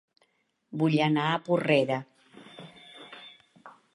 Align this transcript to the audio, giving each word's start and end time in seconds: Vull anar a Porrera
Vull 0.83 0.95
anar 1.07 1.25
a 1.33 1.41
Porrera 1.49 1.99